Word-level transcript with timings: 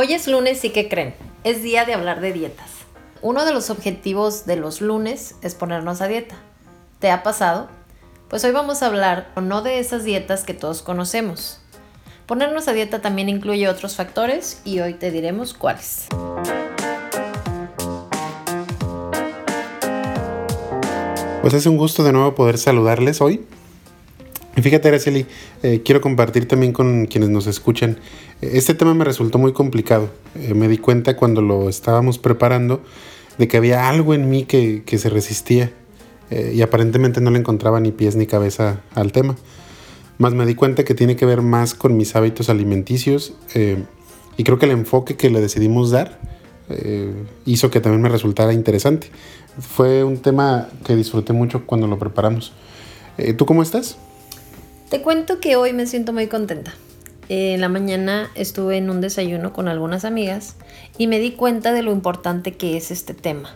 Hoy 0.00 0.12
es 0.12 0.28
lunes 0.28 0.64
y 0.64 0.70
¿qué 0.70 0.88
creen? 0.88 1.12
Es 1.42 1.60
día 1.60 1.84
de 1.84 1.92
hablar 1.92 2.20
de 2.20 2.32
dietas. 2.32 2.70
Uno 3.20 3.44
de 3.44 3.52
los 3.52 3.68
objetivos 3.68 4.46
de 4.46 4.54
los 4.54 4.80
lunes 4.80 5.34
es 5.42 5.56
ponernos 5.56 6.00
a 6.00 6.06
dieta. 6.06 6.36
¿Te 7.00 7.10
ha 7.10 7.24
pasado? 7.24 7.68
Pues 8.28 8.44
hoy 8.44 8.52
vamos 8.52 8.80
a 8.80 8.86
hablar 8.86 9.32
no 9.34 9.60
de 9.60 9.80
esas 9.80 10.04
dietas 10.04 10.44
que 10.44 10.54
todos 10.54 10.82
conocemos. 10.82 11.58
Ponernos 12.26 12.68
a 12.68 12.74
dieta 12.74 13.00
también 13.00 13.28
incluye 13.28 13.68
otros 13.68 13.96
factores 13.96 14.62
y 14.64 14.78
hoy 14.78 14.94
te 14.94 15.10
diremos 15.10 15.52
cuáles. 15.52 16.06
Pues 21.40 21.54
es 21.54 21.66
un 21.66 21.76
gusto 21.76 22.04
de 22.04 22.12
nuevo 22.12 22.36
poder 22.36 22.56
saludarles 22.56 23.20
hoy. 23.20 23.44
Y 24.58 24.60
fíjate, 24.60 24.88
Araceli, 24.88 25.24
eh, 25.62 25.82
quiero 25.84 26.00
compartir 26.00 26.48
también 26.48 26.72
con 26.72 27.06
quienes 27.06 27.28
nos 27.28 27.46
escuchan. 27.46 28.00
Este 28.40 28.74
tema 28.74 28.92
me 28.92 29.04
resultó 29.04 29.38
muy 29.38 29.52
complicado. 29.52 30.10
Eh, 30.34 30.52
me 30.52 30.66
di 30.66 30.78
cuenta 30.78 31.14
cuando 31.14 31.42
lo 31.42 31.68
estábamos 31.68 32.18
preparando 32.18 32.82
de 33.38 33.46
que 33.46 33.56
había 33.56 33.88
algo 33.88 34.14
en 34.14 34.28
mí 34.28 34.46
que, 34.46 34.82
se 34.84 35.10
resistía 35.10 35.70
eh, 36.32 36.54
y 36.56 36.62
aparentemente 36.62 37.20
no 37.20 37.30
le 37.30 37.38
encontraba 37.38 37.78
ni 37.78 37.92
pies 37.92 38.16
ni 38.16 38.26
cabeza 38.26 38.80
al 38.96 39.12
tema. 39.12 39.36
Más 40.18 40.34
me 40.34 40.44
di 40.44 40.56
cuenta 40.56 40.84
que 40.84 40.96
tiene 40.96 41.14
que 41.14 41.24
ver 41.24 41.40
más 41.40 41.74
con 41.74 41.96
mis 41.96 42.16
hábitos 42.16 42.48
alimenticios 42.48 43.34
y 44.36 44.42
creo 44.42 44.58
que 44.58 44.66
el 44.66 44.72
enfoque 44.72 45.14
que 45.14 45.30
le 45.30 45.40
decidimos 45.40 45.92
dar 45.92 46.18
hizo 47.46 47.70
que 47.70 47.80
también 47.80 48.02
me 48.02 48.08
resultara 48.08 48.52
interesante. 48.52 49.08
Fue 49.60 50.02
un 50.02 50.18
tema 50.18 50.66
que 50.84 50.96
disfruté 50.96 51.32
mucho 51.32 51.64
cuando 51.64 51.86
lo 51.86 51.96
preparamos. 52.00 52.52
¿Tú 53.36 53.46
cómo 53.46 53.62
estás? 53.62 53.96
Te 54.88 55.02
cuento 55.02 55.38
que 55.38 55.56
hoy 55.56 55.74
me 55.74 55.86
siento 55.86 56.14
muy 56.14 56.28
contenta. 56.28 56.72
En 57.28 57.60
la 57.60 57.68
mañana 57.68 58.30
estuve 58.34 58.78
en 58.78 58.88
un 58.88 59.02
desayuno 59.02 59.52
con 59.52 59.68
algunas 59.68 60.06
amigas 60.06 60.56
y 60.96 61.08
me 61.08 61.18
di 61.18 61.32
cuenta 61.32 61.72
de 61.72 61.82
lo 61.82 61.92
importante 61.92 62.52
que 62.52 62.78
es 62.78 62.90
este 62.90 63.12
tema. 63.12 63.50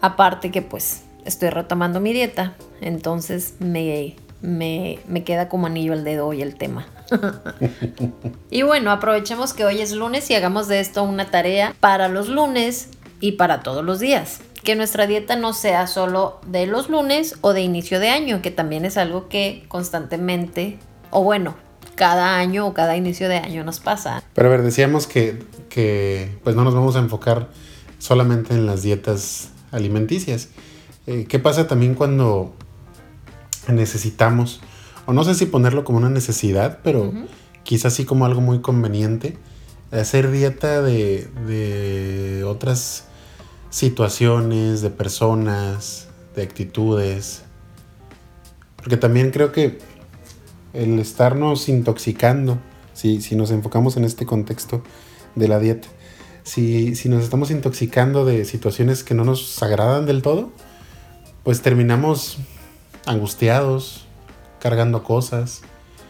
Aparte 0.00 0.50
que 0.50 0.62
pues 0.62 1.02
estoy 1.26 1.50
retomando 1.50 2.00
mi 2.00 2.14
dieta, 2.14 2.54
entonces 2.80 3.56
me, 3.58 4.16
me, 4.40 5.00
me 5.06 5.22
queda 5.22 5.50
como 5.50 5.66
anillo 5.66 5.92
al 5.92 6.02
dedo 6.02 6.26
hoy 6.26 6.40
el 6.40 6.56
tema. 6.56 6.86
y 8.50 8.62
bueno, 8.62 8.90
aprovechemos 8.90 9.52
que 9.52 9.66
hoy 9.66 9.82
es 9.82 9.92
lunes 9.92 10.30
y 10.30 10.34
hagamos 10.34 10.66
de 10.66 10.80
esto 10.80 11.02
una 11.02 11.30
tarea 11.30 11.74
para 11.78 12.08
los 12.08 12.30
lunes 12.30 12.88
y 13.20 13.32
para 13.32 13.62
todos 13.62 13.84
los 13.84 14.00
días 14.00 14.40
que 14.62 14.74
nuestra 14.74 15.06
dieta 15.06 15.36
no 15.36 15.52
sea 15.52 15.86
solo 15.86 16.40
de 16.46 16.66
los 16.66 16.88
lunes 16.88 17.36
o 17.40 17.52
de 17.52 17.62
inicio 17.62 18.00
de 18.00 18.10
año, 18.10 18.42
que 18.42 18.50
también 18.50 18.84
es 18.84 18.96
algo 18.96 19.28
que 19.28 19.64
constantemente, 19.68 20.78
o 21.10 21.22
bueno, 21.22 21.54
cada 21.94 22.38
año 22.38 22.66
o 22.66 22.74
cada 22.74 22.96
inicio 22.96 23.28
de 23.28 23.36
año 23.36 23.64
nos 23.64 23.80
pasa. 23.80 24.22
Pero 24.34 24.48
a 24.48 24.50
ver, 24.50 24.62
decíamos 24.62 25.06
que, 25.06 25.42
pues 26.44 26.56
no 26.56 26.64
nos 26.64 26.74
vamos 26.74 26.96
a 26.96 27.00
enfocar 27.00 27.48
solamente 27.98 28.54
en 28.54 28.66
las 28.66 28.82
dietas 28.82 29.50
alimenticias. 29.72 30.48
Eh, 31.06 31.26
¿Qué 31.28 31.38
pasa 31.38 31.66
también 31.66 31.94
cuando 31.94 32.54
necesitamos, 33.66 34.60
o 35.06 35.12
no 35.12 35.24
sé 35.24 35.34
si 35.34 35.46
ponerlo 35.46 35.84
como 35.84 35.98
una 35.98 36.08
necesidad, 36.08 36.78
pero 36.82 37.12
quizás 37.64 37.94
sí 37.94 38.04
como 38.04 38.26
algo 38.26 38.40
muy 38.40 38.60
conveniente, 38.60 39.36
hacer 39.90 40.30
dieta 40.30 40.82
de, 40.82 41.28
de 41.46 42.44
otras 42.44 43.07
situaciones, 43.70 44.80
de 44.82 44.90
personas, 44.90 46.08
de 46.34 46.42
actitudes. 46.42 47.42
Porque 48.76 48.96
también 48.96 49.30
creo 49.30 49.52
que 49.52 49.78
el 50.72 50.98
estarnos 50.98 51.68
intoxicando, 51.68 52.58
si, 52.92 53.20
si 53.20 53.36
nos 53.36 53.50
enfocamos 53.50 53.96
en 53.96 54.04
este 54.04 54.26
contexto 54.26 54.82
de 55.34 55.48
la 55.48 55.58
dieta, 55.58 55.88
si, 56.42 56.94
si, 56.94 57.08
nos 57.08 57.22
estamos 57.22 57.50
intoxicando 57.50 58.24
de 58.24 58.44
situaciones 58.44 59.04
que 59.04 59.14
no 59.14 59.24
nos 59.24 59.62
agradan 59.62 60.06
del 60.06 60.22
todo, 60.22 60.50
pues 61.42 61.60
terminamos 61.60 62.38
angustiados, 63.06 64.06
cargando 64.60 65.02
cosas. 65.02 65.62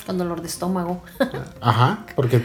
Con 0.07 0.19
dolor 0.19 0.41
de 0.41 0.49
estómago. 0.49 1.03
Ajá, 1.61 2.07
porque 2.15 2.43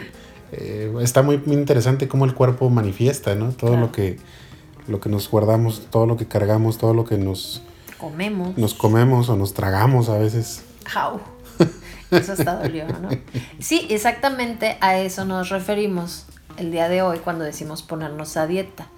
eh, 0.52 0.92
está 1.00 1.22
muy, 1.22 1.40
interesante 1.46 2.08
cómo 2.08 2.24
el 2.24 2.34
cuerpo 2.34 2.70
manifiesta, 2.70 3.34
¿no? 3.34 3.50
Todo 3.50 3.76
lo 3.76 3.92
que 3.92 4.18
lo 4.86 5.00
que 5.00 5.08
nos 5.08 5.30
guardamos, 5.30 5.86
todo 5.90 6.06
lo 6.06 6.16
que 6.16 6.26
cargamos, 6.26 6.78
todo 6.78 6.94
lo 6.94 7.04
que 7.04 7.16
nos 7.18 7.62
comemos. 7.98 8.56
Nos 8.58 8.74
comemos 8.74 9.28
o 9.28 9.36
nos 9.36 9.54
tragamos 9.54 10.08
a 10.08 10.18
veces. 10.18 10.64
¡Jau! 10.86 11.20
Eso 12.10 12.34
está 12.34 12.56
dolió, 12.56 12.86
¿no? 12.86 13.08
Sí, 13.58 13.86
exactamente 13.90 14.76
a 14.80 14.98
eso 14.98 15.24
nos 15.24 15.48
referimos 15.48 16.26
el 16.56 16.70
día 16.70 16.88
de 16.88 17.02
hoy 17.02 17.18
cuando 17.18 17.44
decimos 17.44 17.82
ponernos 17.82 18.36
a 18.36 18.46
dieta. 18.46 18.88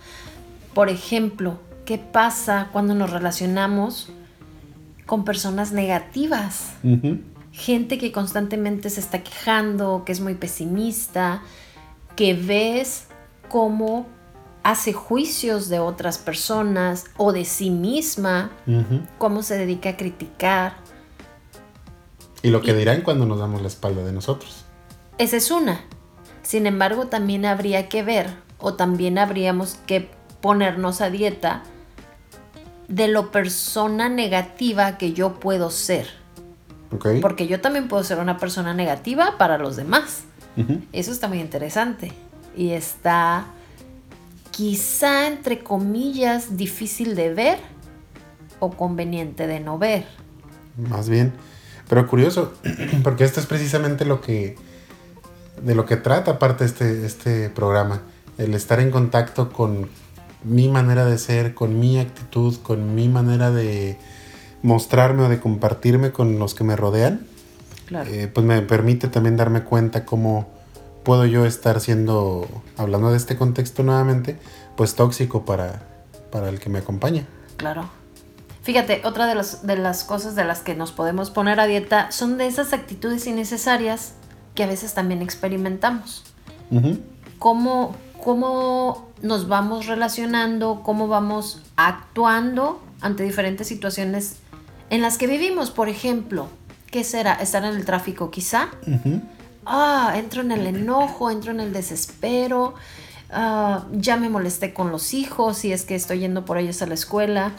Por 0.74 0.88
ejemplo, 0.88 1.58
¿qué 1.84 1.98
pasa 1.98 2.68
cuando 2.72 2.94
nos 2.94 3.10
relacionamos 3.10 4.10
con 5.06 5.24
personas 5.24 5.72
negativas? 5.72 6.72
Gente 7.52 7.96
que 7.96 8.12
constantemente 8.12 8.90
se 8.90 9.00
está 9.00 9.22
quejando, 9.22 10.02
que 10.04 10.12
es 10.12 10.20
muy 10.20 10.34
pesimista, 10.34 11.42
que 12.16 12.34
ves 12.34 13.06
cómo 13.48 14.06
hace 14.66 14.92
juicios 14.92 15.68
de 15.68 15.78
otras 15.78 16.18
personas 16.18 17.04
o 17.16 17.32
de 17.32 17.44
sí 17.44 17.70
misma, 17.70 18.50
cómo 19.16 19.44
se 19.44 19.56
dedica 19.56 19.90
a 19.90 19.96
criticar. 19.96 20.74
Y 22.42 22.50
lo 22.50 22.62
que 22.62 22.74
dirán 22.74 23.02
cuando 23.02 23.26
nos 23.26 23.38
damos 23.38 23.62
la 23.62 23.68
espalda 23.68 24.02
de 24.02 24.10
nosotros. 24.10 24.64
Esa 25.18 25.36
es 25.36 25.52
una. 25.52 25.82
Sin 26.42 26.66
embargo, 26.66 27.06
también 27.06 27.46
habría 27.46 27.88
que 27.88 28.02
ver, 28.02 28.26
o 28.58 28.74
también 28.74 29.18
habríamos 29.18 29.76
que 29.86 30.10
ponernos 30.40 31.00
a 31.00 31.10
dieta 31.10 31.62
de 32.88 33.06
lo 33.06 33.30
persona 33.30 34.08
negativa 34.08 34.98
que 34.98 35.12
yo 35.12 35.34
puedo 35.38 35.70
ser. 35.70 36.08
Porque 37.22 37.46
yo 37.46 37.60
también 37.60 37.86
puedo 37.86 38.02
ser 38.02 38.18
una 38.18 38.38
persona 38.38 38.74
negativa 38.74 39.38
para 39.38 39.58
los 39.58 39.76
demás. 39.76 40.24
Eso 40.92 41.12
está 41.12 41.28
muy 41.28 41.38
interesante. 41.38 42.12
Y 42.56 42.70
está 42.70 43.46
quizá 44.56 45.26
entre 45.26 45.58
comillas 45.58 46.56
difícil 46.56 47.14
de 47.14 47.34
ver 47.34 47.58
o 48.58 48.70
conveniente 48.70 49.46
de 49.46 49.60
no 49.60 49.78
ver. 49.78 50.06
Más 50.78 51.10
bien, 51.10 51.34
pero 51.90 52.08
curioso, 52.08 52.54
porque 53.02 53.24
esto 53.24 53.38
es 53.38 53.44
precisamente 53.44 54.06
lo 54.06 54.22
que 54.22 54.56
de 55.62 55.74
lo 55.74 55.84
que 55.84 55.96
trata 55.96 56.32
aparte 56.32 56.64
este, 56.64 57.04
este 57.04 57.50
programa, 57.50 58.00
el 58.38 58.54
estar 58.54 58.80
en 58.80 58.90
contacto 58.90 59.52
con 59.52 59.90
mi 60.42 60.68
manera 60.68 61.04
de 61.04 61.18
ser, 61.18 61.52
con 61.52 61.78
mi 61.78 61.98
actitud, 61.98 62.56
con 62.62 62.94
mi 62.94 63.10
manera 63.10 63.50
de 63.50 63.98
mostrarme 64.62 65.24
o 65.24 65.28
de 65.28 65.38
compartirme 65.38 66.12
con 66.12 66.38
los 66.38 66.54
que 66.54 66.64
me 66.64 66.76
rodean, 66.76 67.26
eh, 68.06 68.30
pues 68.32 68.46
me 68.46 68.62
permite 68.62 69.08
también 69.08 69.36
darme 69.36 69.64
cuenta 69.64 70.06
cómo 70.06 70.55
puedo 71.06 71.24
yo 71.24 71.46
estar 71.46 71.80
siendo, 71.80 72.48
hablando 72.76 73.12
de 73.12 73.16
este 73.16 73.36
contexto 73.36 73.84
nuevamente, 73.84 74.36
pues 74.76 74.96
tóxico 74.96 75.44
para, 75.44 75.82
para 76.32 76.48
el 76.48 76.58
que 76.58 76.68
me 76.68 76.80
acompaña. 76.80 77.24
Claro. 77.56 77.88
Fíjate, 78.62 79.02
otra 79.04 79.26
de, 79.26 79.40
de 79.62 79.76
las 79.76 80.02
cosas 80.02 80.34
de 80.34 80.44
las 80.44 80.62
que 80.62 80.74
nos 80.74 80.90
podemos 80.90 81.30
poner 81.30 81.60
a 81.60 81.66
dieta 81.68 82.10
son 82.10 82.38
de 82.38 82.48
esas 82.48 82.72
actitudes 82.72 83.24
innecesarias 83.28 84.14
que 84.56 84.64
a 84.64 84.66
veces 84.66 84.94
también 84.94 85.22
experimentamos. 85.22 86.24
cómo, 87.38 87.94
cómo 88.24 89.08
nos 89.22 89.46
vamos 89.46 89.86
relacionando, 89.86 90.82
cómo 90.82 91.06
vamos 91.06 91.62
actuando 91.76 92.82
ante 93.00 93.22
diferentes 93.22 93.68
situaciones 93.68 94.38
en 94.90 95.02
las 95.02 95.18
que 95.18 95.28
vivimos. 95.28 95.70
Por 95.70 95.88
ejemplo, 95.88 96.48
¿qué 96.90 97.04
será? 97.04 97.34
¿Estar 97.34 97.64
en 97.64 97.76
el 97.76 97.84
tráfico 97.84 98.32
quizá? 98.32 98.70
Ah, 99.66 100.14
entro 100.16 100.42
en 100.42 100.52
el 100.52 100.66
enojo, 100.66 101.30
entro 101.30 101.50
en 101.52 101.60
el 101.60 101.72
desespero, 101.72 102.74
ah, 103.30 103.86
ya 103.92 104.16
me 104.16 104.28
molesté 104.28 104.72
con 104.72 104.90
los 104.90 105.12
hijos 105.14 105.58
si 105.58 105.72
es 105.72 105.84
que 105.84 105.94
estoy 105.94 106.20
yendo 106.20 106.44
por 106.44 106.58
ellos 106.58 106.80
a 106.82 106.86
la 106.86 106.94
escuela, 106.94 107.52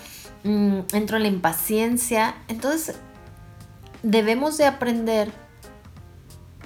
mm, 0.43 0.79
entro 0.93 1.17
en 1.17 1.23
la 1.23 1.29
impaciencia. 1.29 2.35
Entonces, 2.47 2.95
debemos 4.03 4.57
de 4.57 4.65
aprender, 4.65 5.31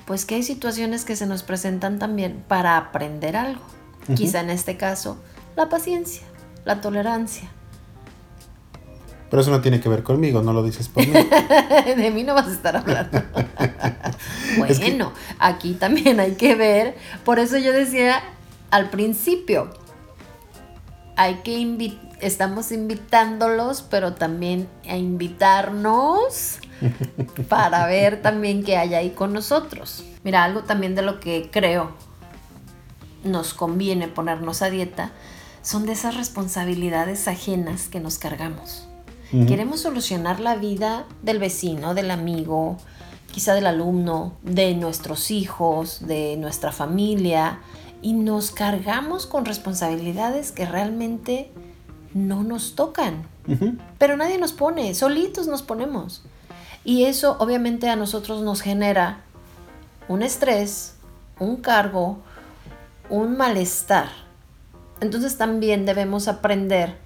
pues 0.05 0.25
que 0.25 0.35
hay 0.35 0.43
situaciones 0.43 1.05
que 1.05 1.15
se 1.15 1.25
nos 1.25 1.43
presentan 1.43 1.99
también 1.99 2.43
para 2.47 2.77
aprender 2.77 3.35
algo. 3.35 3.61
Quizá 4.15 4.41
en 4.41 4.49
este 4.49 4.77
caso, 4.77 5.17
la 5.55 5.69
paciencia, 5.69 6.23
la 6.65 6.81
tolerancia. 6.81 7.49
Pero 9.31 9.41
eso 9.41 9.49
no 9.49 9.61
tiene 9.61 9.79
que 9.79 9.87
ver 9.87 10.03
conmigo, 10.03 10.41
no 10.41 10.51
lo 10.51 10.61
dices 10.61 10.89
por 10.89 11.07
mí. 11.07 11.13
de 11.95 12.11
mí 12.11 12.23
no 12.23 12.33
vas 12.33 12.47
a 12.47 12.51
estar 12.51 12.75
hablando. 12.75 13.23
bueno, 14.57 15.13
aquí 15.39 15.73
también 15.73 16.19
hay 16.19 16.33
que 16.33 16.53
ver. 16.55 16.97
Por 17.23 17.39
eso 17.39 17.57
yo 17.57 17.71
decía 17.71 18.21
al 18.71 18.89
principio, 18.89 19.69
hay 21.15 21.35
que 21.43 21.97
estamos 22.19 22.73
invitándolos, 22.73 23.83
pero 23.83 24.15
también 24.15 24.67
a 24.85 24.97
invitarnos 24.97 26.59
para 27.47 27.87
ver 27.87 28.21
también 28.21 28.65
qué 28.65 28.75
hay 28.75 28.95
ahí 28.95 29.11
con 29.11 29.31
nosotros. 29.31 30.03
Mira, 30.25 30.43
algo 30.43 30.63
también 30.63 30.93
de 30.93 31.03
lo 31.03 31.21
que 31.21 31.49
creo 31.49 31.91
nos 33.23 33.53
conviene 33.53 34.09
ponernos 34.09 34.61
a 34.61 34.69
dieta, 34.69 35.13
son 35.61 35.85
de 35.85 35.93
esas 35.93 36.17
responsabilidades 36.17 37.29
ajenas 37.29 37.87
que 37.87 38.01
nos 38.01 38.17
cargamos. 38.17 38.90
Queremos 39.31 39.79
solucionar 39.79 40.41
la 40.41 40.55
vida 40.55 41.05
del 41.21 41.39
vecino, 41.39 41.93
del 41.93 42.11
amigo, 42.11 42.77
quizá 43.31 43.53
del 43.53 43.65
alumno, 43.65 44.33
de 44.43 44.75
nuestros 44.75 45.31
hijos, 45.31 46.05
de 46.05 46.35
nuestra 46.35 46.73
familia, 46.73 47.59
y 48.01 48.11
nos 48.11 48.51
cargamos 48.51 49.27
con 49.27 49.45
responsabilidades 49.45 50.51
que 50.51 50.65
realmente 50.65 51.49
no 52.13 52.43
nos 52.43 52.75
tocan. 52.75 53.25
Pero 53.97 54.17
nadie 54.17 54.37
nos 54.37 54.51
pone, 54.51 54.93
solitos 54.95 55.47
nos 55.47 55.61
ponemos. 55.61 56.23
Y 56.83 57.05
eso 57.05 57.37
obviamente 57.39 57.89
a 57.89 57.95
nosotros 57.95 58.41
nos 58.41 58.61
genera 58.61 59.21
un 60.09 60.23
estrés, 60.23 60.95
un 61.39 61.57
cargo, 61.57 62.19
un 63.09 63.37
malestar. 63.37 64.09
Entonces 64.99 65.37
también 65.37 65.85
debemos 65.85 66.27
aprender 66.27 66.97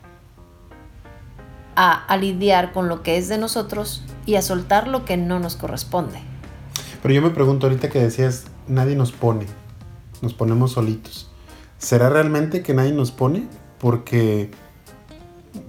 a, 1.76 2.18
lidiar 2.18 2.72
con 2.72 2.88
lo 2.88 3.04
que 3.04 3.18
es 3.18 3.28
de 3.28 3.38
nosotros 3.38 4.04
y 4.26 4.36
a 4.36 4.42
soltar 4.42 4.88
lo 4.88 5.06
que 5.06 5.18
no 5.18 5.40
nos 5.40 5.56
corresponde. 5.56 6.20
Pero 7.02 7.14
yo 7.14 7.22
me 7.22 7.30
pregunto 7.30 7.68
ahorita 7.68 7.90
que 7.90 8.00
decías, 8.00 8.46
nadie 8.68 8.96
nos 8.96 9.12
pone, 9.12 9.46
nos 10.22 10.34
ponemos 10.34 10.72
solitos. 10.72 11.30
¿Será 11.78 12.10
realmente 12.10 12.64
que 12.64 12.74
nadie 12.74 12.94
nos 12.94 13.12
pone? 13.12 13.48
Porque 13.80 14.50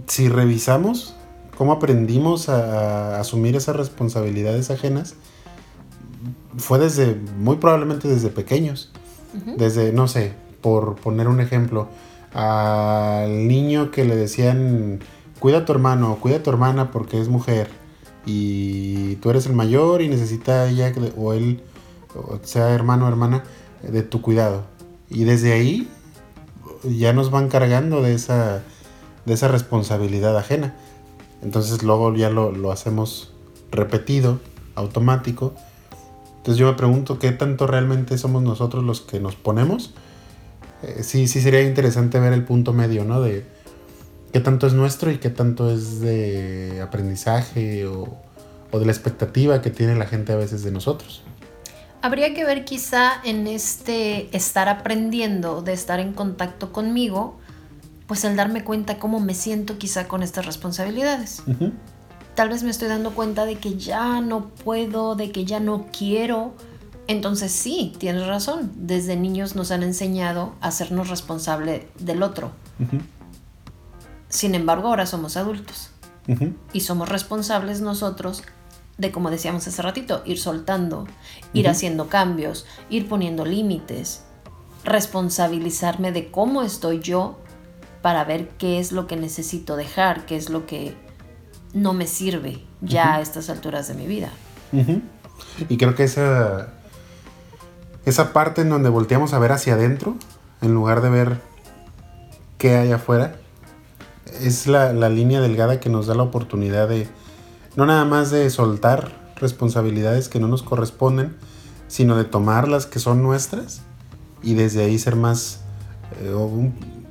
si 0.07 0.29
revisamos 0.29 1.15
cómo 1.57 1.73
aprendimos 1.73 2.49
a, 2.49 3.21
asumir 3.21 3.57
esas 3.57 3.77
responsabilidades 3.77 4.71
ajenas, 4.71 5.17
fue 6.57 6.79
desde, 6.79 7.15
muy 7.39 7.57
probablemente 7.57 8.09
desde 8.09 8.31
pequeños. 8.31 8.93
Desde, 9.59 9.93
no 9.93 10.09
sé, 10.09 10.33
por 10.63 10.95
poner 10.95 11.29
un 11.29 11.41
ejemplo, 11.41 11.89
al 12.33 13.47
niño 13.47 13.91
que 13.91 14.07
le 14.07 14.17
decían 14.17 15.01
cuida 15.39 15.59
a 15.59 15.65
tu 15.65 15.73
hermano, 15.73 16.19
cuida 16.21 16.37
a 16.37 16.43
tu 16.43 16.51
hermana 16.51 16.91
porque 16.91 17.21
es 17.21 17.29
mujer 17.29 17.69
y 18.27 19.17
tú 19.17 19.31
eres 19.31 19.47
el 19.47 19.53
mayor 19.53 20.03
y 20.03 20.09
necesita 20.09 20.69
ella 20.69 20.93
o 21.17 21.33
él, 21.33 21.63
sea 22.43 22.71
hermano 22.71 23.07
o 23.07 23.09
hermana, 23.09 23.45
de 23.83 24.03
tu 24.03 24.21
cuidado. 24.21 24.65
Y 25.09 25.25
desde 25.25 25.53
ahí 25.53 25.89
ya 26.83 27.13
nos 27.13 27.31
van 27.31 27.49
cargando 27.49 28.03
de 28.03 28.15
esa, 28.15 28.63
de 29.25 29.35
esa 29.35 29.49
responsabilidad 29.49 30.37
ajena. 30.37 30.77
Entonces 31.43 31.85
luego 31.85 32.15
ya 32.15 32.29
lo, 32.31 32.73
hacemos 32.73 33.33
repetido, 33.71 34.41
automático. 34.75 35.55
Entonces 36.39 36.59
yo 36.59 36.67
me 36.67 36.75
pregunto 36.75 37.19
qué 37.21 37.31
tanto 37.31 37.69
realmente 37.69 38.19
somos 38.19 38.43
nosotros 38.43 38.83
los 38.83 39.01
que 39.01 39.21
nos 39.21 39.37
ponemos. 39.37 39.95
Eh, 40.83 41.03
sí, 41.03 41.29
sí 41.29 41.41
sería 41.41 41.63
interesante 41.63 42.19
ver 42.19 42.33
el 42.33 42.45
punto 42.45 42.73
medio, 42.73 43.05
¿no? 43.05 43.21
De, 43.21 43.45
qué 44.33 44.41
tanto 44.41 44.67
es 44.67 44.73
nuestro 44.73 45.11
y 45.11 45.19
qué 45.19 45.31
tanto 45.31 45.71
es 45.71 46.01
de 46.01 46.81
aprendizaje 46.83 47.87
o, 47.87 48.23
de 48.73 48.85
la 48.85 48.93
expectativa 48.93 49.63
que 49.63 49.71
tiene 49.71 49.95
la 49.97 50.07
gente 50.07 50.33
a 50.33 50.37
veces 50.37 50.63
de 50.63 50.71
nosotros. 50.71 51.23
Habría 52.03 52.35
que 52.35 52.45
ver 52.45 52.67
quizá 52.67 53.13
en 53.25 53.47
este 53.47 54.37
estar 54.37 54.69
aprendiendo, 54.69 55.63
de 55.63 55.73
estar 55.73 55.99
en 55.99 56.13
contacto 56.13 56.73
conmigo, 56.73 57.39
pues 58.07 58.25
el 58.25 58.37
darme 58.37 58.65
cuenta 58.65 58.99
cómo 58.99 59.19
me 59.19 59.33
siento 59.33 59.79
quizá 59.79 60.07
con 60.07 60.23
estas 60.23 60.45
responsabilidades. 60.45 61.43
Tal 62.35 62.51
vez 62.51 62.63
me 62.63 62.71
estoy 62.71 62.89
dando 62.89 63.15
cuenta 63.15 63.47
de 63.47 63.57
que 63.57 63.77
ya 63.77 64.21
no 64.21 64.51
puedo, 64.51 65.17
de 65.17 65.33
que 65.33 65.47
ya 65.47 65.59
no 65.59 65.87
quiero. 65.87 66.55
Entonces 67.07 67.51
sí, 67.51 67.95
tienes 67.99 68.27
razón. 68.27 68.73
Desde 68.77 69.17
niños 69.17 69.57
nos 69.57 69.71
han 69.71 69.83
enseñado 69.83 70.53
a 70.61 70.69
hacernos 70.69 71.09
responsable 71.09 71.89
del 71.99 72.23
otro. 72.23 72.53
Sin 74.37 74.55
embargo, 74.55 74.89
ahora 74.89 75.07
somos 75.07 75.39
adultos. 75.39 75.89
Y 76.75 76.81
somos 76.81 77.09
responsables 77.09 77.81
nosotros 77.81 78.43
de, 78.99 79.11
como 79.11 79.31
decíamos 79.31 79.67
hace 79.67 79.81
ratito, 79.81 80.23
ir 80.27 80.39
soltando, 80.39 81.07
ir 81.55 81.71
haciendo 81.71 82.09
cambios, 82.11 82.67
ir 82.91 83.09
poniendo 83.09 83.47
límites, 83.47 84.25
responsabilizarme 84.85 86.13
de 86.13 86.31
cómo 86.31 86.63
estoy 86.63 87.01
yo 87.01 87.39
para 88.03 88.25
ver 88.25 88.51
qué 88.59 88.79
es 88.79 88.93
lo 88.93 89.07
que 89.07 89.17
necesito 89.17 89.75
dejar, 89.75 90.27
qué 90.27 90.37
es 90.37 90.51
lo 90.51 90.67
que 90.67 90.95
no 91.73 91.95
me 91.95 92.07
sirve 92.07 92.63
ya 92.83 93.15
a 93.15 93.21
estas 93.23 93.49
alturas 93.49 93.89
de 93.89 93.95
mi 93.95 94.07
vida. 94.07 94.29
Y 95.71 95.79
creo 95.79 95.95
que 95.95 96.05
esa, 96.05 96.75
esa 98.05 98.35
parte 98.35 98.61
en 98.61 98.69
donde 98.69 98.91
volteamos 98.91 99.33
a 99.33 99.39
ver 99.39 99.53
hacia 99.53 99.75
adentro, 99.75 100.15
en 100.61 100.75
lugar 100.75 101.01
de 101.01 101.09
ver 101.09 101.41
qué 102.59 102.77
hay 102.77 102.93
afuera, 102.93 103.37
es 104.41 104.67
la, 104.67 104.93
línea 105.09 105.41
delgada 105.41 105.81
que 105.81 105.89
nos 105.89 106.07
da 106.07 106.15
la 106.15 106.23
oportunidad 106.23 106.89
de, 106.89 107.09
no 107.77 107.87
nada 107.87 108.05
más 108.05 108.31
de 108.31 108.49
soltar 108.51 109.33
responsabilidades 109.37 110.29
que 110.29 110.41
no 110.41 110.49
nos 110.49 110.63
corresponden, 110.63 111.37
sino 111.89 112.17
de 112.17 112.25
tomar 112.25 112.69
las 112.69 112.87
que 112.87 112.99
son 112.99 113.23
nuestras 113.23 113.83
y 114.43 114.55
desde 114.55 114.85
ahí 114.85 114.99
ser 114.99 115.17
más 115.17 115.61
eh, 116.21 116.33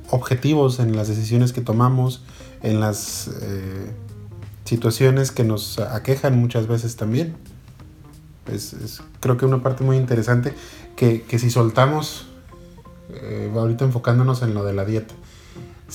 objetivos 0.09 0.79
en 0.79 0.95
las 0.95 1.07
decisiones 1.07 1.53
que 1.53 1.61
tomamos, 1.61 2.23
en 2.61 2.79
las 2.79 3.29
eh, 3.41 3.91
situaciones 4.65 5.31
que 5.31 5.43
nos 5.43 5.79
aquejan 5.79 6.39
muchas 6.39 6.67
veces 6.67 6.95
también. 6.95 7.35
Es, 8.51 9.01
creo 9.21 9.37
que 9.37 9.45
una 9.45 9.63
parte 9.63 9.83
muy 9.83 9.97
interesante 9.97 10.53
que, 10.95 11.23
si 11.39 11.49
soltamos, 11.49 12.27
eh, 13.09 13.51
ahorita 13.53 13.85
enfocándonos 13.85 14.41
en 14.41 14.53
lo 14.53 14.63
de 14.63 14.73
la 14.73 14.85
dieta, 14.85 15.13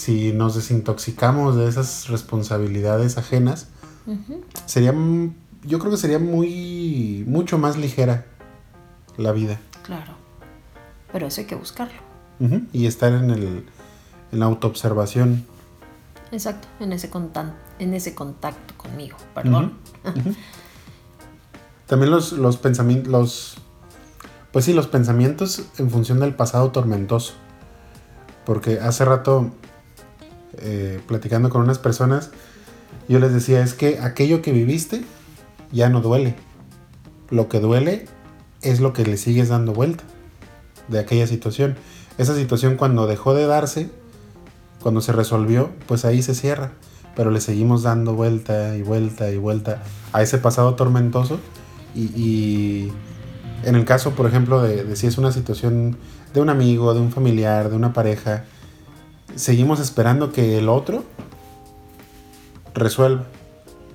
si 0.00 0.32
nos 0.32 0.55
desintoxicamos 0.55 1.56
de 1.56 1.69
esas 1.69 2.08
responsabilidades 2.08 3.19
ajenas, 3.19 3.69
sería, 4.64 4.94
yo 5.62 5.79
creo 5.79 5.91
que 5.91 5.99
sería 5.99 6.19
muy, 6.19 7.23
mucho 7.29 7.58
más 7.58 7.76
ligera 7.76 8.25
la 9.19 9.32
vida. 9.32 9.61
Claro, 9.82 10.14
pero 11.12 11.26
eso 11.26 11.43
hay 11.43 11.47
que 11.47 11.55
buscarlo. 11.55 12.00
Y 12.73 12.87
estar 12.87 13.12
en, 13.12 13.31
el, 13.31 13.67
en 14.32 14.41
la 14.41 14.47
autoobservación. 14.47 15.44
Exacto, 16.32 16.67
en 16.81 16.94
ese, 16.94 17.11
en 17.79 17.93
ese 17.93 18.14
contacto 18.14 18.75
conmigo, 18.79 19.19
perdón. 19.35 19.75
También 21.85 22.11
los, 22.11 22.32
los 22.32 22.56
pensamientos, 22.56 23.12
los, 23.12 23.56
pues 24.50 24.64
sí, 24.64 24.73
los 24.73 24.87
pensamientos 24.87 25.67
en 25.76 25.91
función 25.91 26.20
del 26.20 26.35
pasado 26.35 26.70
tormentoso. 26.70 27.35
Porque 28.47 28.81
hace 28.81 29.05
rato 29.05 29.50
eh, 30.59 31.00
platicando 31.07 31.50
con 31.50 31.62
unas 31.62 31.78
personas, 31.78 32.30
yo 33.09 33.19
les 33.19 33.33
decía, 33.33 33.62
es 33.62 33.75
que 33.75 33.99
aquello 34.00 34.42
que 34.42 34.52
viviste 34.52 35.04
ya 35.73 35.88
no 35.88 36.00
duele. 36.00 36.35
Lo 37.30 37.49
que 37.49 37.61
duele 37.61 38.07
es 38.62 38.80
lo 38.80 38.92
que 38.92 39.04
le 39.04 39.16
sigues 39.16 39.49
dando 39.49 39.73
vuelta 39.73 40.04
de 40.88 40.99
aquella 40.99 41.26
situación. 41.26 41.76
Esa 42.19 42.35
situación 42.35 42.76
cuando 42.76 43.07
dejó 43.07 43.35
de 43.35 43.47
darse, 43.47 43.90
cuando 44.83 45.00
se 45.00 45.12
resolvió, 45.12 45.71
pues 45.87 46.04
ahí 46.04 46.23
se 46.23 46.35
cierra. 46.35 46.73
Pero 47.16 47.30
le 47.30 47.40
seguimos 47.40 47.83
dando 47.83 48.14
vuelta 48.14 48.76
y 48.76 48.83
vuelta 48.83 49.30
y 49.30 49.37
vuelta 49.37 49.83
a 50.12 50.23
ese 50.23 50.38
pasado 50.38 50.75
tormentoso. 50.75 51.38
Y, 51.95 52.88
en 53.64 53.75
el 53.75 53.85
caso, 53.85 54.12
por 54.12 54.26
ejemplo, 54.26 54.62
de 54.62 54.97
si 54.97 55.07
es 55.07 55.19
una 55.19 55.33
situación 55.33 55.97
de 56.33 56.40
un 56.40 56.49
amigo, 56.49 56.95
de 56.95 57.00
un 57.00 57.11
familiar, 57.11 57.69
de 57.69 57.76
una 57.76 57.92
pareja, 57.92 58.45
seguimos 59.37 59.80
esperando 59.80 60.32
que 60.32 60.58
el 60.58 60.68
otro 60.68 61.04
resuelva. 62.75 63.25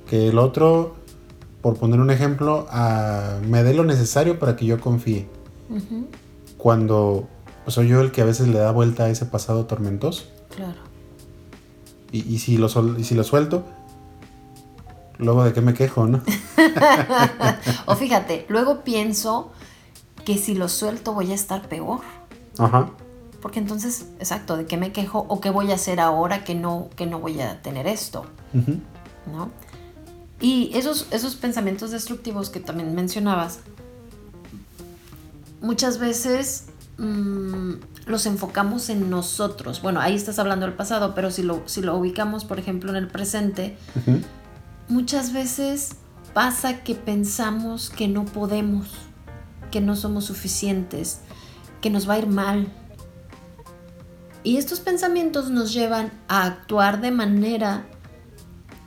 Que 0.07 0.29
el 0.29 0.37
otro, 0.37 0.95
por 1.61 1.77
poner 1.77 1.99
un 1.99 2.11
ejemplo, 2.11 2.67
me 3.47 3.63
dé 3.63 3.73
lo 3.73 3.83
necesario 3.83 4.39
para 4.39 4.55
que 4.55 4.65
yo 4.65 4.79
confíe. 4.79 5.27
Cuando 6.57 7.27
soy 7.67 7.87
yo 7.87 8.01
el 8.01 8.11
que 8.11 8.21
a 8.21 8.25
veces 8.25 8.47
le 8.47 8.59
da 8.59 8.71
vuelta 8.71 9.05
a 9.05 9.09
ese 9.09 9.25
pasado 9.25 9.65
tormentoso. 9.65 10.25
Claro. 10.55 10.79
Y, 12.11 12.39
si, 12.39 12.57
lo 12.57 12.67
y 12.97 13.03
si 13.03 13.13
lo 13.13 13.25
suelto, 13.25 13.65
luego 15.17 15.43
de 15.43 15.51
qué 15.51 15.59
me 15.59 15.73
quejo, 15.73 16.07
¿no? 16.07 16.21
o 17.87 17.95
fíjate, 17.95 18.45
luego 18.47 18.83
pienso 18.85 19.51
que 20.23 20.37
si 20.37 20.55
lo 20.55 20.69
suelto 20.69 21.13
voy 21.13 21.31
a 21.31 21.35
estar 21.35 21.67
peor. 21.67 21.99
Ajá. 22.57 22.89
Porque 23.45 23.59
entonces, 23.59 24.07
exacto, 24.17 24.57
¿de 24.57 24.65
qué 24.65 24.75
me 24.75 24.91
quejo 24.91 25.23
o 25.29 25.39
qué 25.39 25.51
voy 25.51 25.71
a 25.71 25.75
hacer 25.75 25.99
ahora 25.99 26.43
que 26.43 26.55
no, 26.55 26.89
que 26.95 27.05
no 27.05 27.19
voy 27.19 27.39
a 27.41 27.61
tener 27.61 27.85
esto? 27.85 28.25
¿No? 29.31 29.51
Y 30.41 30.71
esos, 30.73 31.05
esos 31.11 31.35
pensamientos 31.35 31.91
destructivos 31.91 32.49
que 32.49 32.59
también 32.59 32.95
mencionabas, 32.95 33.59
muchas 35.61 35.99
veces 35.99 36.69
mm, 36.97 37.73
los 38.07 38.25
enfocamos 38.25 38.89
en 38.89 39.11
nosotros. 39.11 39.79
Bueno, 39.79 40.01
ahí 40.01 40.15
estás 40.15 40.39
hablando 40.39 40.65
del 40.65 40.73
pasado, 40.73 41.13
pero 41.13 41.29
si 41.29 41.43
lo, 41.43 41.61
si 41.67 41.83
lo 41.83 41.95
ubicamos, 41.97 42.45
por 42.45 42.57
ejemplo, 42.57 42.89
en 42.89 42.95
el 42.95 43.09
presente, 43.09 43.77
muchas 44.87 45.33
veces 45.33 45.97
pasa 46.33 46.81
que 46.81 46.95
pensamos 46.95 47.91
que 47.91 48.07
no 48.07 48.25
podemos, 48.25 48.87
que 49.69 49.81
no 49.81 49.95
somos 49.95 50.25
suficientes, 50.25 51.19
que 51.79 51.91
nos 51.91 52.09
va 52.09 52.15
a 52.15 52.17
ir 52.17 52.25
mal, 52.27 52.73
Y 54.45 54.57
estos 54.57 54.79
pensamientos 54.79 55.49
nos 55.49 55.73
llevan 55.73 56.11
a 56.27 56.45
actuar 56.45 57.01
de 57.01 57.09
manera 57.09 57.87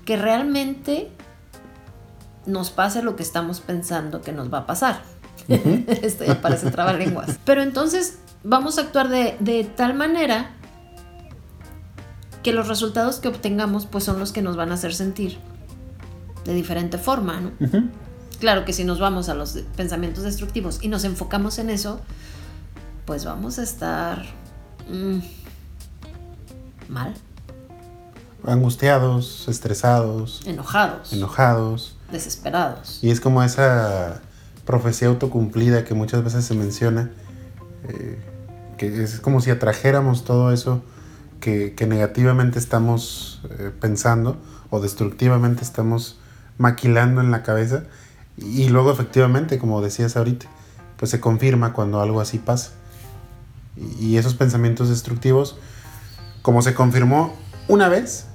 que 0.05 0.17
realmente 0.17 1.11
nos 2.47 2.71
pase 2.71 3.03
lo 3.03 3.17
que 3.17 3.25
estamos 3.25 3.61
pensando 3.61 4.23
que 4.23 4.33
nos 4.33 4.53
va 4.55 4.59
a 4.59 4.67
pasar. 4.67 5.03
Esto 5.49 6.25
ya 6.25 6.41
parece 6.41 6.71
trabalenguas. 6.71 7.41
Pero 7.45 7.62
entonces 7.62 8.21
vamos 8.45 8.79
a 8.79 8.83
actuar 8.83 9.09
de, 9.09 9.37
de, 9.41 9.65
tal 9.65 9.95
manera 9.95 10.53
que 12.45 12.53
los 12.53 12.69
resultados 12.69 13.19
que 13.19 13.27
obtengamos 13.27 13.85
pues 13.85 14.05
son 14.05 14.21
los 14.21 14.31
que 14.31 14.43
nos 14.43 14.57
van 14.57 14.71
a 14.71 14.75
hacer 14.75 14.95
sentir 14.95 15.38
de 16.45 16.55
diferente 16.55 16.99
forma, 16.99 17.41
¿no? 17.41 17.50
Claro 18.38 18.65
que 18.65 18.73
si 18.73 18.85
nos 18.85 19.00
vamos 19.00 19.29
a 19.29 19.35
los 19.35 19.59
pensamientos 19.77 20.23
destructivos 20.23 20.79
y 20.83 20.88
nos 20.88 21.03
enfocamos 21.03 21.59
en 21.59 21.69
eso, 21.69 22.00
pues 23.05 23.25
vamos 23.25 23.59
a 23.59 23.65
estar 23.65 24.25
mm, 24.88 25.19
mal. 26.88 27.14
Angustiados, 28.45 29.47
estresados. 29.49 30.42
Enojados. 30.47 31.12
Enojados. 31.12 31.97
Desesperados. 32.11 32.99
Y 33.02 33.11
es 33.11 33.21
como 33.21 33.42
esa 33.42 34.21
profecía 34.64 35.09
autocumplida 35.09 35.85
que 35.85 35.95
muchas 35.95 36.23
veces 36.23 36.45
se 36.45 36.54
menciona, 36.54 37.11
eh, 37.88 38.18
que 38.76 39.02
es 39.02 39.21
como 39.21 39.40
si 39.40 39.50
atrajéramos 39.50 40.25
todo 40.25 40.52
eso 40.52 40.83
que, 41.40 41.75
negativamente 41.88 42.59
estamos 42.59 43.40
eh, 43.50 43.71
pensando 43.80 44.37
o 44.71 44.80
destructivamente 44.80 45.62
estamos 45.62 46.18
maquilando 46.59 47.21
en 47.21 47.30
la 47.30 47.42
cabeza 47.42 47.85
y 48.37 48.68
luego 48.68 48.92
efectivamente, 48.92 49.59
como 49.59 49.80
decías 49.80 50.16
ahorita, 50.16 50.47
pues 50.97 51.11
se 51.11 51.21
confirma 51.21 51.73
cuando 51.73 52.00
algo 52.00 52.21
así 52.21 52.38
pasa. 52.38 52.73
Y 54.00 54.16
esos 54.16 54.35
pensamientos 54.35 54.88
destructivos, 54.88 55.57
como 56.42 56.62
se 56.62 56.75
confirmó 56.75 57.35
una 57.68 57.88
vez, 57.88 58.26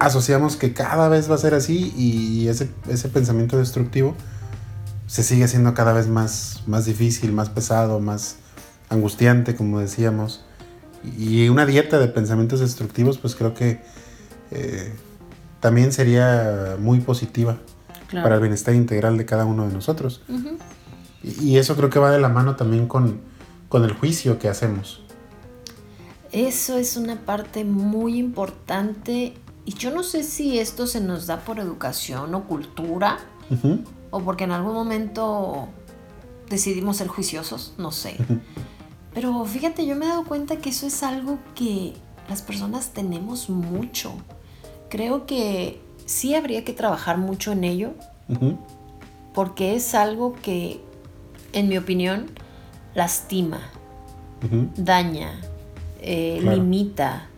asociamos 0.00 0.56
que 0.56 0.72
cada 0.72 1.08
vez 1.08 1.30
va 1.30 1.34
a 1.34 1.38
ser 1.38 1.54
así 1.54 1.92
y 1.96 2.48
ese, 2.48 2.70
ese 2.88 3.08
pensamiento 3.08 3.58
destructivo 3.58 4.14
se 5.08 5.22
sigue 5.22 5.44
haciendo 5.44 5.74
cada 5.74 5.92
vez 5.92 6.06
más, 6.06 6.62
más 6.66 6.84
difícil, 6.84 7.32
más 7.32 7.48
pesado, 7.48 7.98
más 7.98 8.36
angustiante, 8.90 9.56
como 9.56 9.80
decíamos. 9.80 10.44
Y 11.16 11.48
una 11.48 11.64
dieta 11.64 11.98
de 11.98 12.08
pensamientos 12.08 12.60
destructivos, 12.60 13.18
pues 13.18 13.34
creo 13.34 13.54
que 13.54 13.80
eh, 14.50 14.92
también 15.60 15.92
sería 15.92 16.76
muy 16.78 17.00
positiva 17.00 17.56
para 18.12 18.34
el 18.34 18.40
bienestar 18.40 18.74
integral 18.74 19.16
de 19.16 19.24
cada 19.24 19.46
uno 19.46 19.66
de 19.66 19.72
nosotros. 19.72 20.22
y, 21.22 21.56
eso 21.56 21.74
creo 21.74 21.90
que 21.90 21.98
va 21.98 22.10
de 22.10 22.20
la 22.20 22.28
mano 22.28 22.56
también 22.56 22.86
con, 22.86 23.20
con 23.68 23.84
el 23.84 23.92
juicio 23.92 24.38
que 24.38 24.48
hacemos. 24.48 25.04
Eso 26.32 26.76
es 26.76 26.96
una 26.96 27.16
parte 27.16 27.64
muy 27.64 28.18
importante 28.18 29.34
y 29.64 29.74
yo 29.74 29.90
no 29.90 30.02
sé 30.02 30.22
si 30.22 30.58
esto 30.58 30.86
se 30.86 31.00
nos 31.00 31.26
da 31.26 31.40
por 31.40 31.58
educación 31.58 32.34
o 32.34 32.44
cultura 32.44 33.18
o 34.10 34.20
porque 34.20 34.44
en 34.44 34.52
algún 34.52 34.74
momento 34.74 35.68
decidimos 36.48 36.98
ser 36.98 37.08
juiciosos, 37.08 37.74
no 37.78 37.90
sé. 37.90 38.16
Pero 39.14 39.44
fíjate, 39.44 39.86
yo 39.86 39.96
me 39.96 40.06
he 40.06 40.08
dado 40.08 40.24
cuenta 40.24 40.56
que 40.58 40.70
eso 40.70 40.86
es 40.86 41.02
algo 41.02 41.38
que 41.54 41.94
las 42.28 42.42
personas 42.42 42.90
tenemos 42.90 43.48
mucho. 43.48 44.12
Creo 44.88 45.26
que 45.26 45.80
sí 46.06 46.34
habría 46.34 46.64
que 46.64 46.72
trabajar 46.72 47.18
mucho 47.18 47.52
en 47.52 47.64
ello, 47.64 47.90
porque 49.34 49.74
es 49.74 49.94
algo 49.94 50.34
que, 50.34 50.80
en 51.52 51.68
mi 51.68 51.76
opinión, 51.78 52.26
lastima, 52.94 53.60
daña, 54.76 55.40
eh, 56.00 56.40
limita. 56.42 57.28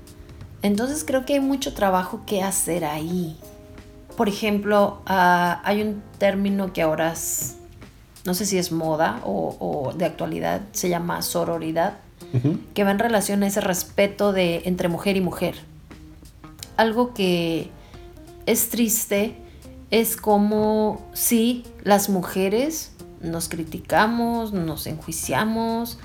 Entonces 0.62 1.04
creo 1.04 1.24
que 1.24 1.34
hay 1.34 1.40
mucho 1.40 1.74
trabajo 1.74 2.22
que 2.26 2.42
hacer 2.42 2.84
ahí. 2.84 3.36
Por 4.16 4.28
ejemplo, 4.28 5.00
ah, 5.06 5.60
hay 5.64 5.82
un 5.82 6.02
término 6.18 6.72
que 6.72 6.82
ahora 6.82 7.12
es, 7.12 7.56
no 8.24 8.34
sé 8.34 8.44
si 8.44 8.58
es 8.58 8.70
moda 8.70 9.20
o, 9.24 9.92
de 9.96 10.04
actualidad, 10.04 10.62
se 10.72 10.88
llama 10.88 11.22
sororidad, 11.22 11.98
que 12.74 12.84
va 12.84 12.90
en 12.90 12.98
relación 12.98 13.42
a 13.42 13.46
ese 13.46 13.60
respeto 13.60 14.32
de 14.32 14.62
entre 14.66 14.88
mujer 14.88 15.16
y 15.16 15.20
mujer. 15.20 15.54
Algo 16.76 17.14
que 17.14 17.70
es 18.46 18.68
triste, 18.68 19.34
es 19.90 20.16
como 20.16 21.00
si 21.12 21.64
las 21.82 22.08
mujeres 22.08 22.92
nos 23.20 23.48
criticamos, 23.48 24.52
nos 24.52 24.86
enjuiciamos, 24.86 25.98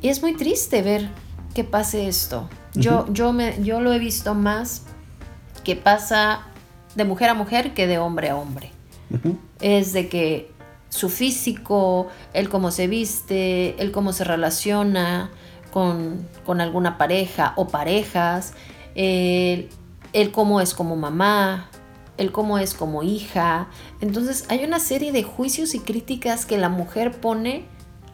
y 0.00 0.08
es 0.08 0.22
muy 0.22 0.34
triste 0.34 0.82
ver 0.82 1.08
que 1.52 1.64
pase 1.64 2.08
esto. 2.08 2.48
Yo, 2.74 3.06
yo, 3.12 3.32
me, 3.32 3.62
yo 3.62 3.80
lo 3.80 3.92
he 3.92 3.98
visto 3.98 4.34
más 4.34 4.82
que 5.64 5.76
pasa 5.76 6.46
de 6.94 7.04
mujer 7.04 7.30
a 7.30 7.34
mujer 7.34 7.74
que 7.74 7.86
de 7.86 7.98
hombre 7.98 8.30
a 8.30 8.36
hombre. 8.36 8.70
Es 9.60 9.92
de 9.92 10.08
que 10.08 10.50
su 10.88 11.10
físico, 11.10 12.08
el 12.32 12.48
cómo 12.48 12.70
se 12.70 12.86
viste, 12.86 13.80
el 13.82 13.92
cómo 13.92 14.12
se 14.12 14.24
relaciona 14.24 15.30
con, 15.70 16.28
alguna 16.46 16.96
pareja 16.98 17.52
o 17.56 17.68
parejas, 17.68 18.54
el, 18.94 19.68
el 20.12 20.32
cómo 20.32 20.60
es 20.60 20.72
como 20.74 20.96
mamá, 20.96 21.70
el 22.16 22.32
cómo 22.32 22.58
es 22.58 22.74
como 22.74 23.02
hija. 23.02 23.68
Entonces 24.00 24.46
hay 24.48 24.64
una 24.64 24.80
serie 24.80 25.12
de 25.12 25.22
juicios 25.22 25.74
y 25.74 25.80
críticas 25.80 26.46
que 26.46 26.56
la 26.56 26.68
mujer 26.68 27.20
pone 27.20 27.66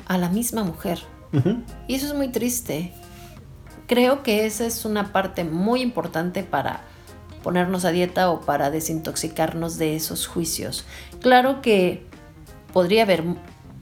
a 0.07 0.19
la 0.19 0.29
misma 0.29 0.65
mujer. 0.65 1.01
Y 1.87 1.95
eso 1.95 2.07
es 2.07 2.15
muy 2.15 2.29
triste. 2.29 2.93
Creo 3.89 4.23
que 4.23 4.47
esa 4.47 4.67
es 4.67 4.85
una 4.85 5.13
parte 5.13 5.43
muy 5.43 5.83
importante 5.83 6.45
para 6.45 6.83
ponernos 7.43 7.85
a 7.85 7.91
dieta 7.91 8.31
o 8.31 8.43
para 8.43 8.71
desintoxicarnos 8.71 9.79
de 9.79 9.97
esos 9.97 10.29
juicios. 10.29 10.85
Claro 11.21 11.63
que 11.63 12.07
podría 12.73 13.03
haber 13.03 13.25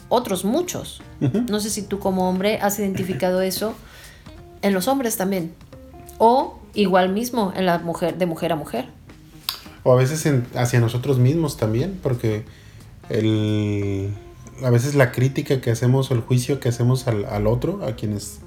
otros 0.09 0.45
muchos. 0.45 1.03
No 1.21 1.61
sé 1.61 1.69
si 1.69 1.83
tú 1.83 1.99
como 1.99 2.29
hombre 2.29 2.59
has 2.63 2.79
identificado 2.79 3.41
eso 3.43 3.75
en 4.63 4.73
los 4.73 4.89
hombres 4.89 5.17
también. 5.17 5.53
O 6.19 6.59
igual 6.75 7.13
mismo 7.13 7.53
en 7.55 7.67
la 7.67 7.79
mujer, 7.79 8.17
de 8.17 8.27
mujer 8.27 8.53
a 8.53 8.57
mujer. 8.57 8.87
O 9.83 9.93
a 9.93 9.97
veces 9.97 10.27
hacia 10.55 10.81
nosotros 10.81 11.19
mismos 11.19 11.57
también, 11.57 11.99
porque 12.03 12.45
el, 13.09 14.15
a 14.63 14.71
veces 14.71 14.95
la 14.95 15.13
crítica 15.13 15.61
que 15.61 15.71
hacemos 15.71 16.11
o 16.11 16.15
el 16.15 16.21
juicio 16.21 16.61
que 16.61 16.69
hacemos 16.69 17.07
al, 17.07 17.47
otro, 17.47 17.85
a 17.85 17.93
quienes 17.93 18.41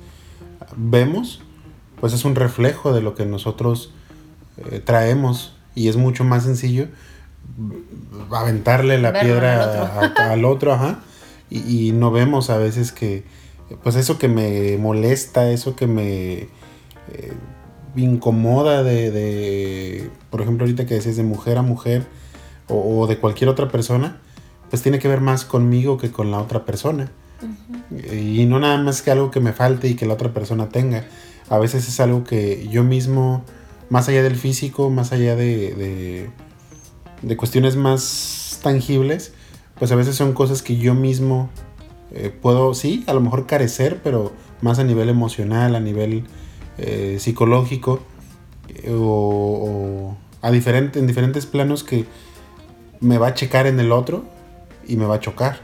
vemos, 0.75 1.41
pues 1.99 2.13
es 2.13 2.25
un 2.25 2.35
reflejo 2.35 2.93
de 2.93 3.01
lo 3.01 3.15
que 3.15 3.25
nosotros 3.25 3.91
eh, 4.57 4.81
traemos 4.83 5.55
y 5.75 5.87
es 5.87 5.97
mucho 5.97 6.23
más 6.23 6.43
sencillo 6.43 6.87
aventarle 8.31 8.99
la 8.99 9.13
piedra 9.19 10.11
al 10.31 10.45
otro, 10.45 10.73
ajá, 10.73 10.99
y, 11.49 11.91
no 11.93 12.11
vemos 12.11 12.49
a 12.49 12.57
veces 12.57 12.91
que, 12.91 13.23
pues 13.83 13.95
eso 13.95 14.17
que 14.17 14.27
me 14.27 14.77
molesta, 14.77 15.49
eso 15.49 15.75
que 15.75 15.87
me 15.87 16.33
eh, 16.33 17.33
incomoda 17.95 18.83
de, 18.83 20.09
por 20.29 20.41
ejemplo, 20.41 20.65
ahorita 20.65 20.85
que 20.85 20.95
decías 20.95 21.17
de 21.17 21.23
mujer 21.23 21.57
a 21.57 21.63
mujer 21.63 22.05
o, 22.67 23.07
de 23.07 23.17
cualquier 23.17 23.49
otra 23.49 23.67
persona, 23.67 24.21
pues 24.69 24.83
tiene 24.83 24.99
que 24.99 25.07
ver 25.07 25.21
más 25.21 25.43
conmigo 25.43 25.97
que 25.97 26.11
con 26.11 26.29
la 26.29 26.39
otra 26.39 26.65
persona. 26.65 27.11
Y 28.13 28.45
no 28.45 28.59
nada 28.59 28.77
más 28.77 29.01
que 29.01 29.09
algo 29.09 29.31
que 29.31 29.39
me 29.39 29.53
falte 29.53 29.87
y 29.87 29.95
que 29.95 30.05
la 30.05 30.13
otra 30.13 30.33
persona 30.33 30.69
tenga. 30.69 31.05
A 31.49 31.57
veces 31.57 31.87
es 31.87 31.99
algo 31.99 32.23
que 32.23 32.67
yo 32.69 32.83
mismo, 32.83 33.43
más 33.89 34.07
allá 34.07 34.21
del 34.21 34.35
físico, 34.35 34.89
más 34.89 35.11
allá 35.11 35.35
de, 35.35 36.29
de, 37.21 37.37
cuestiones 37.37 37.75
más 37.75 38.59
tangibles, 38.61 39.33
pues 39.77 39.91
a 39.91 39.95
veces 39.95 40.15
son 40.15 40.33
cosas 40.33 40.61
que 40.61 40.77
yo 40.77 40.93
mismo 40.93 41.49
eh, 42.11 42.29
puedo, 42.29 42.73
sí, 42.73 43.03
a 43.07 43.13
lo 43.13 43.21
mejor 43.21 43.47
carecer, 43.47 43.99
pero 44.03 44.31
más 44.61 44.79
a 44.79 44.83
nivel 44.83 45.09
emocional, 45.09 45.75
a 45.75 45.79
nivel 45.79 46.25
eh, 46.77 47.17
psicológico 47.19 47.99
eh, 48.69 48.93
o, 48.95 50.15
a 50.41 50.51
diferente, 50.51 50.99
en 50.99 51.07
diferentes 51.07 51.45
planos 51.45 51.83
que 51.83 52.05
me 52.99 53.17
va 53.17 53.27
a 53.27 53.33
checar 53.33 53.67
en 53.67 53.79
el 53.79 53.91
otro 53.91 54.23
y 54.87 54.97
me 54.97 55.05
va 55.05 55.15
a 55.15 55.19
chocar. 55.19 55.59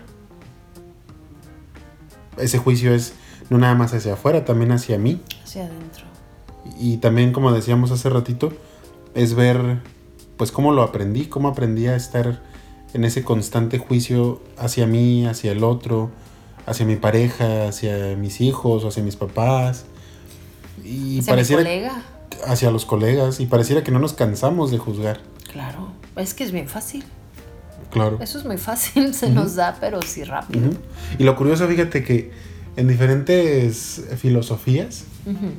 Ese 2.38 2.58
juicio 2.58 2.94
es 2.94 3.14
no 3.50 3.58
nada 3.58 3.76
más 3.76 3.94
hacia 3.94 4.14
afuera, 4.14 4.46
también 4.46 4.72
hacia 4.72 4.98
mí. 4.98 5.22
Hacia 5.56 5.68
adentro. 5.68 6.04
Y 6.78 6.98
también, 6.98 7.32
como 7.32 7.54
decíamos 7.54 7.90
hace 7.92 8.10
ratito, 8.10 8.52
es 9.14 9.36
ver, 9.36 9.80
pues, 10.36 10.52
cómo 10.52 10.74
lo 10.74 10.82
aprendí, 10.82 11.28
cómo 11.28 11.48
aprendí 11.48 11.88
a 11.88 11.96
estar 11.96 12.42
en 12.94 13.06
ese 13.06 13.24
constante 13.24 13.78
juicio 13.78 14.42
hacia 14.58 14.86
mí, 14.86 15.26
hacia 15.26 15.54
el 15.54 15.64
otro, 15.64 16.12
hacia 16.66 16.86
mi 16.86 16.98
pareja, 16.98 17.70
hacia 17.70 18.18
mis 18.18 18.42
hijos, 18.42 18.84
hacia 18.84 19.02
mis 19.02 19.16
papás, 19.16 19.86
y 20.84 21.20
hacia 21.20 21.32
pareciera 21.32 21.64
colega. 21.64 22.04
hacia 22.48 22.70
los 22.70 22.84
colegas 22.84 23.40
y 23.40 23.46
pareciera 23.46 23.82
que 23.82 23.92
no 23.92 24.00
nos 24.00 24.12
cansamos 24.12 24.72
de 24.72 24.78
juzgar. 24.78 25.22
Claro, 25.54 25.94
es 26.18 26.34
que 26.34 26.44
es 26.44 26.52
bien 26.52 26.68
fácil. 26.68 27.06
Claro. 27.92 28.18
Eso 28.20 28.40
es 28.40 28.44
muy 28.44 28.58
fácil, 28.58 29.14
se 29.14 29.30
nos 29.30 29.56
da, 29.56 29.78
pero 29.80 30.02
sí 30.02 30.26
rápido. 30.26 30.72
Y 31.18 31.24
lo 31.24 31.34
curioso, 31.38 31.66
fíjate 31.66 32.04
que 32.04 32.55
en 32.78 32.88
diferentes 32.88 34.04
filosofías, 34.18 35.06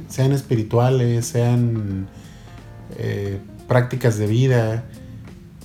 sean 0.08 0.32
espirituales, 0.32 1.26
sean 1.26 2.08
eh, 2.98 3.38
prácticas 3.66 4.18
de 4.18 4.26
vida, 4.26 4.84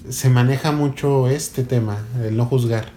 se 0.10 0.30
maneja 0.30 0.72
mucho 0.72 1.28
este 1.28 1.64
tema, 1.64 1.98
el 2.24 2.38
no 2.38 2.46
juzgar, 2.46 2.90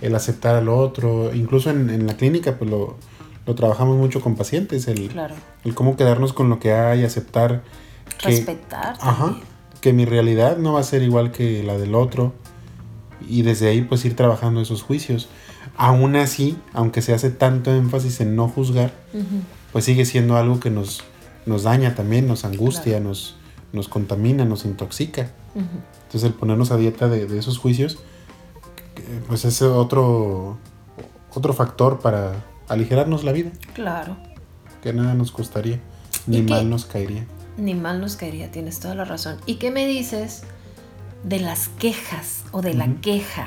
el 0.00 0.14
aceptar 0.14 0.56
al 0.56 0.68
otro, 0.68 1.34
incluso 1.34 1.70
en, 1.70 2.06
la 2.06 2.14
clínica 2.16 2.56
pues 2.58 2.70
lo, 2.70 2.96
trabajamos 3.54 3.96
mucho 3.96 4.20
con 4.20 4.36
pacientes, 4.36 4.88
el, 4.88 5.10
el 5.64 5.74
cómo 5.74 5.96
quedarnos 5.96 6.32
con 6.32 6.48
lo 6.48 6.58
que 6.58 6.72
hay, 6.72 7.04
aceptar 7.04 7.62
que, 8.18 8.28
respetar. 8.28 8.96
que 9.80 9.92
mi 9.92 10.04
realidad 10.04 10.56
no 10.56 10.72
va 10.72 10.80
a 10.80 10.84
ser 10.84 11.02
igual 11.02 11.32
que 11.32 11.62
la 11.62 11.76
del 11.76 11.94
otro. 11.94 12.32
Y 13.28 13.42
desde 13.42 13.68
ahí 13.68 13.82
pues 13.82 14.04
ir 14.04 14.16
trabajando 14.16 14.60
esos 14.60 14.82
juicios. 14.82 15.28
Aún 15.76 16.16
así, 16.16 16.58
aunque 16.72 17.02
se 17.02 17.14
hace 17.14 17.30
tanto 17.30 17.74
énfasis 17.74 18.20
en 18.20 18.36
no 18.36 18.48
juzgar, 18.48 18.92
pues 19.72 19.84
sigue 19.84 20.04
siendo 20.04 20.36
algo 20.36 20.60
que 20.60 20.70
nos, 20.70 21.02
nos 21.46 21.62
daña 21.64 21.94
también, 21.94 22.26
nos 22.26 22.44
angustia, 22.44 23.00
nos, 23.00 23.36
nos 23.72 23.88
contamina, 23.88 24.44
nos 24.44 24.64
intoxica. 24.64 25.30
Entonces 25.54 26.24
el 26.24 26.34
ponernos 26.34 26.70
a 26.70 26.76
dieta 26.76 27.08
de, 27.08 27.38
esos 27.38 27.58
juicios, 27.58 27.98
pues 29.28 29.44
es 29.44 29.62
otro, 29.62 30.58
otro 31.34 31.52
factor 31.52 32.00
para 32.00 32.32
aligerarnos 32.68 33.24
la 33.24 33.32
vida. 33.32 33.50
Claro. 33.74 34.16
Que 34.82 34.92
nada 34.92 35.14
nos 35.14 35.32
costaría, 35.32 35.80
ni 36.26 36.42
mal 36.42 36.68
nos 36.68 36.84
caería. 36.84 37.26
Ni 37.56 37.74
mal 37.74 38.00
nos 38.00 38.16
caería, 38.16 38.50
tienes 38.50 38.80
toda 38.80 38.94
la 38.94 39.04
razón. 39.04 39.38
¿Y 39.46 39.56
qué 39.56 39.70
me 39.70 39.86
dices 39.86 40.42
de 41.24 41.38
las 41.38 41.68
quejas 41.68 42.42
o 42.50 42.62
de 42.62 42.74
la 42.74 42.88
queja? 43.00 43.46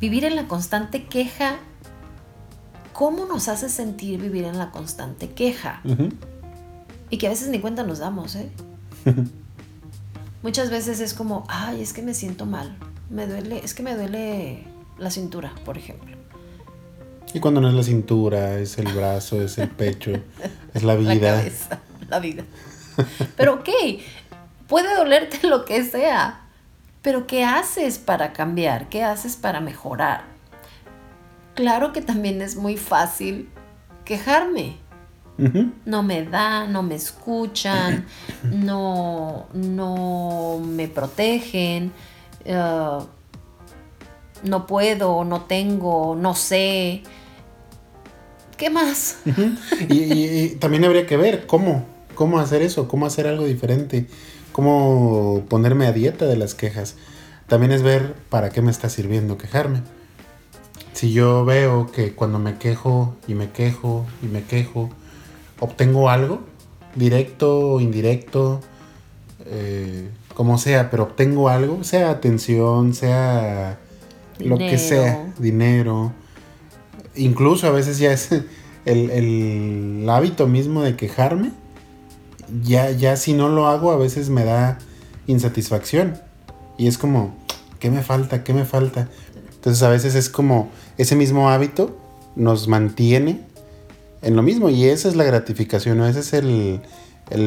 Vivir 0.00 0.24
en 0.24 0.34
la 0.34 0.48
constante 0.48 1.04
queja, 1.04 1.58
¿cómo 2.94 3.26
nos 3.26 3.48
hace 3.48 3.68
sentir 3.68 4.18
vivir 4.18 4.44
en 4.44 4.56
la 4.56 4.70
constante 4.70 5.28
queja? 5.28 5.82
Y 7.10 7.18
que 7.18 7.26
a 7.26 7.30
veces 7.30 7.48
ni 7.48 7.58
cuenta 7.60 7.82
nos 7.82 7.98
damos, 7.98 8.34
¿eh? 8.34 8.50
Muchas 10.42 10.70
veces 10.70 11.00
es 11.00 11.12
como, 11.12 11.44
ay, 11.48 11.82
es 11.82 11.92
que 11.92 12.00
me 12.00 12.14
siento 12.14 12.46
mal, 12.46 12.74
me 13.10 13.26
duele, 13.26 13.60
es 13.62 13.74
que 13.74 13.82
me 13.82 13.94
duele 13.94 14.64
la 14.98 15.10
cintura, 15.10 15.52
por 15.66 15.76
ejemplo. 15.76 16.16
Y 17.34 17.40
cuando 17.40 17.60
no 17.60 17.68
es 17.68 17.74
la 17.74 17.82
cintura, 17.82 18.58
es 18.58 18.78
el 18.78 18.90
brazo, 18.92 19.42
es 19.42 19.58
el 19.58 19.68
pecho, 19.68 20.12
es 20.74 20.82
la 20.82 20.94
vida. 20.94 21.14
La 21.14 21.36
cabeza, 21.38 21.80
la 22.08 22.20
vida. 22.20 22.44
Pero 23.36 23.56
ok, 23.56 23.68
puede 24.66 24.96
dolerte 24.96 25.46
lo 25.46 25.66
que 25.66 25.84
sea, 25.84 26.40
pero 27.02 27.26
¿qué 27.26 27.44
haces 27.44 27.98
para 27.98 28.32
cambiar? 28.32 28.88
¿Qué 28.88 29.02
haces 29.02 29.36
para 29.36 29.60
mejorar? 29.60 30.24
Claro 31.54 31.92
que 31.92 32.02
también 32.02 32.42
es 32.42 32.56
muy 32.56 32.76
fácil 32.76 33.48
quejarme. 34.04 34.76
No 35.86 36.02
me 36.02 36.24
dan, 36.24 36.70
no 36.70 36.82
me 36.82 36.96
escuchan, 36.96 38.04
no, 38.52 39.46
no 39.54 40.60
me 40.62 40.86
protegen, 40.86 41.92
eh, 42.44 42.98
no 44.42 44.66
puedo, 44.66 45.24
no 45.24 45.42
tengo, 45.42 46.14
no 46.14 46.34
sé. 46.34 47.02
¿Qué 48.58 48.68
más? 48.68 49.18
y, 49.88 50.56
también 50.56 50.84
habría 50.84 51.06
que 51.06 51.16
ver 51.16 51.46
cómo, 51.46 51.86
cómo 52.14 52.38
hacer 52.38 52.60
eso, 52.60 52.86
cómo 52.86 53.06
hacer 53.06 53.26
algo 53.26 53.46
diferente, 53.46 54.06
cómo 54.60 55.46
ponerme 55.48 55.86
a 55.86 55.92
dieta 55.92 56.26
de 56.26 56.36
las 56.36 56.54
quejas. 56.54 56.94
También 57.48 57.72
es 57.72 57.82
ver 57.82 58.12
para 58.28 58.50
qué 58.50 58.60
me 58.60 58.70
está 58.70 58.90
sirviendo 58.90 59.38
quejarme. 59.38 59.80
Si 60.92 61.14
yo 61.14 61.46
veo 61.46 61.90
que 61.90 62.12
cuando 62.12 62.38
me 62.38 62.58
quejo 62.58 63.16
y 63.26 63.32
me 63.32 63.52
quejo 63.52 64.04
y 64.22 64.26
me 64.26 64.42
quejo, 64.42 64.90
obtengo 65.60 66.10
algo, 66.10 66.40
directo 66.94 67.58
o 67.58 67.80
indirecto, 67.80 68.60
eh, 69.46 70.10
como 70.34 70.58
sea, 70.58 70.90
pero 70.90 71.04
obtengo 71.04 71.48
algo, 71.48 71.82
sea 71.82 72.10
atención, 72.10 72.92
sea 72.92 73.78
lo 74.40 74.58
que 74.58 74.76
sea, 74.76 75.32
dinero. 75.38 76.12
Incluso 77.16 77.66
a 77.66 77.70
veces 77.70 77.98
ya 77.98 78.12
es 78.12 78.30
el, 78.84 79.10
el 79.10 80.06
hábito 80.10 80.46
mismo 80.46 80.82
de 80.82 80.96
quejarme 80.96 81.52
ya, 82.62 82.90
ya 82.90 83.16
si 83.16 83.32
no 83.32 83.48
lo 83.48 83.66
hago 83.66 83.90
a 83.90 83.96
veces 83.96 84.30
me 84.30 84.44
da 84.44 84.78
insatisfacción. 85.26 86.18
Y 86.78 86.86
es 86.86 86.98
como, 86.98 87.34
¿qué 87.78 87.90
me 87.90 88.02
falta? 88.02 88.44
¿Qué 88.44 88.54
me 88.54 88.64
falta? 88.64 89.08
Entonces 89.54 89.82
a 89.82 89.90
veces 89.90 90.14
es 90.14 90.30
como 90.30 90.70
ese 90.96 91.16
mismo 91.16 91.50
hábito 91.50 91.96
nos 92.36 92.68
mantiene 92.68 93.40
en 94.22 94.36
lo 94.36 94.42
mismo 94.42 94.70
y 94.70 94.84
esa 94.84 95.08
es 95.08 95.16
la 95.16 95.24
gratificación, 95.24 96.02
ese 96.02 96.20
es 96.20 96.32
el, 96.32 96.80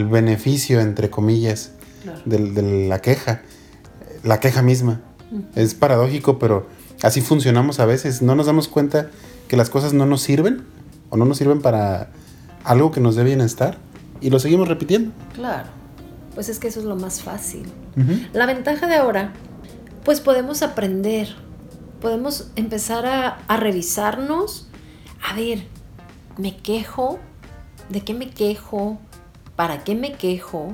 beneficio, 0.06 0.80
entre 0.80 1.10
comillas, 1.10 1.72
de, 2.26 2.88
la 2.88 3.00
queja, 3.00 3.42
la 4.24 4.40
queja 4.40 4.62
misma. 4.62 5.02
Es 5.56 5.74
paradójico, 5.74 6.38
pero 6.38 6.68
así 7.02 7.22
funcionamos 7.22 7.80
a 7.80 7.86
veces. 7.86 8.22
No 8.22 8.36
nos 8.36 8.46
damos 8.46 8.68
cuenta 8.68 9.10
que 9.48 9.58
las 9.58 9.70
cosas 9.70 9.94
no 9.94 10.06
nos 10.06 10.22
sirven 10.22 10.64
o 11.10 11.18
no 11.18 11.26
nos 11.26 11.38
sirven 11.40 11.62
para 11.62 12.12
algo 12.64 12.92
que 12.92 13.02
nos 13.02 13.16
dé 13.16 13.24
bienestar 13.24 13.78
y 14.24 14.30
lo 14.30 14.40
seguimos 14.40 14.68
repitiendo. 14.68 15.12
Claro, 15.34 15.68
pues 16.34 16.48
es 16.48 16.58
que 16.58 16.70
eso 16.70 16.80
es 16.80 16.86
lo 16.86 16.96
más 16.96 17.22
fácil. 17.22 17.66
La 18.32 18.46
ventaja 18.46 18.88
de 18.88 18.96
ahora, 18.96 19.34
pues 20.04 20.22
podemos 20.22 20.64
aprender, 20.64 21.36
podemos 22.02 22.50
empezar 22.56 23.06
a, 23.06 23.58
revisarnos, 23.58 24.68
a 25.22 25.36
ver, 25.36 25.64
me 26.38 26.56
quejo, 26.56 27.20
¿de 27.90 28.02
qué 28.02 28.14
me 28.14 28.30
quejo? 28.30 28.98
¿Para 29.58 29.84
qué 29.84 29.94
me 29.94 30.14
quejo? 30.14 30.74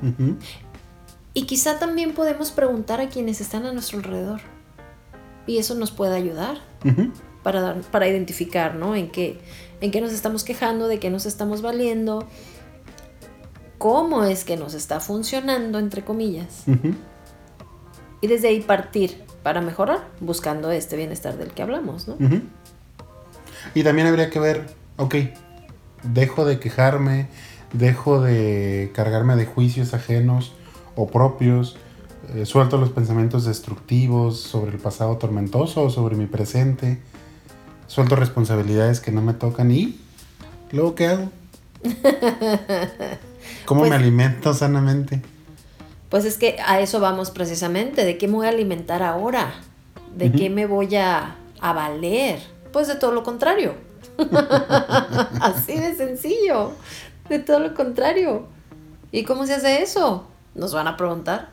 Y 1.34 1.44
quizá 1.44 1.80
también 1.80 2.14
podemos 2.14 2.52
preguntar 2.52 3.02
a 3.02 3.10
quienes 3.10 3.42
están 3.42 3.66
a 3.66 3.74
nuestro 3.74 3.98
alrededor. 3.98 4.42
Y 5.48 5.58
eso 5.58 5.74
nos 5.74 5.90
puede 5.90 6.16
ayudar 6.16 6.60
para, 7.42 7.82
para 7.92 8.08
identificar, 8.08 8.76
¿no? 8.76 8.96
En 8.96 9.10
qué, 9.10 9.40
en 9.82 9.90
qué 9.90 10.02
nos 10.02 10.14
estamos 10.14 10.44
quejando, 10.44 10.88
de 10.88 11.00
qué 11.00 11.10
nos 11.10 11.26
estamos 11.26 11.64
valiendo 11.64 12.28
cómo 13.80 14.26
es 14.26 14.44
que 14.44 14.58
nos 14.58 14.76
está 14.76 15.00
funcionando, 15.00 15.80
entre 15.80 16.04
comillas. 16.04 16.66
Y 18.22 18.28
desde 18.28 18.50
ahí 18.50 18.62
partir 18.62 19.24
para 19.42 19.62
mejorar, 19.62 20.08
buscando 20.20 20.70
este 20.70 20.98
bienestar 20.98 21.38
del 21.38 21.52
que 21.52 21.64
hablamos, 21.64 22.08
¿no? 22.08 22.18
Y 23.74 23.84
también 23.84 24.08
habría 24.08 24.30
que 24.30 24.40
ver, 24.40 24.68
ok, 24.98 25.16
dejo 26.04 26.46
de 26.46 26.60
quejarme, 26.60 27.30
dejo 27.74 28.22
de 28.22 28.92
cargarme 28.94 29.36
de 29.38 29.46
juicios 29.46 29.94
ajenos 29.94 30.54
o 30.96 31.08
propios, 31.08 31.78
eh, 32.36 32.46
suelto 32.46 32.78
los 32.78 32.90
pensamientos 32.90 33.46
destructivos 33.46 34.40
sobre 34.40 34.72
el 34.72 34.78
pasado 34.78 35.18
tormentoso 35.18 35.84
o 35.84 35.90
sobre 35.90 36.18
mi 36.18 36.26
presente, 36.26 37.00
suelto 37.88 38.18
responsabilidades 38.18 39.00
que 39.00 39.12
no 39.12 39.22
me 39.22 39.34
tocan 39.34 39.72
y 39.72 40.00
luego 40.72 40.96
¿qué 40.96 41.08
hago? 41.08 41.32
¿Cómo 43.66 43.82
me 43.82 43.90
pues 43.90 44.00
alimento 44.00 44.54
sanamente? 44.54 45.22
Pues 46.10 46.26
es 46.26 46.38
que 46.38 46.58
a 46.66 46.80
eso 46.80 47.00
vamos 47.00 47.32
precisamente, 47.32 48.04
¿de 48.04 48.18
qué 48.18 48.28
me 48.28 48.34
voy 48.34 48.48
a 48.48 48.50
alimentar 48.50 49.04
ahora? 49.04 49.54
¿De 50.16 50.32
qué 50.32 50.50
me 50.50 50.66
voy 50.66 50.96
a, 50.96 51.36
a 51.62 51.74
valer? 51.74 52.40
Pues 52.74 52.88
de 52.88 52.96
todo 52.96 53.12
lo 53.12 53.24
contrario. 53.24 53.76
Así 55.42 55.80
de 55.80 55.96
sencillo, 55.96 56.74
de 57.30 57.40
todo 57.40 57.60
lo 57.60 57.76
contrario. 57.76 58.48
¿Y 59.12 59.24
cómo 59.24 59.46
se 59.46 59.54
hace 59.54 59.84
eso? 59.84 60.28
Nos 60.56 60.74
van 60.74 60.88
a 60.88 60.98
preguntar. 60.98 61.50